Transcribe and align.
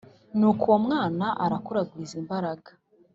Nuko 0.37 0.63
uwo 0.67 0.77
mwana 0.85 1.25
arakura 1.43 1.79
agwiza 1.83 2.13
imbaraga 2.21 2.69